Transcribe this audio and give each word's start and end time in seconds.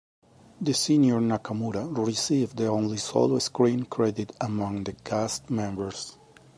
The 0.59 0.73
senior 0.73 1.19
Nakamura 1.19 1.95
received 2.03 2.57
the 2.57 2.65
only 2.65 2.97
solo 2.97 3.37
screen 3.37 3.83
credit 3.85 4.35
among 4.41 4.85
the 4.85 4.93
cast 4.93 5.51
members. 5.51 6.17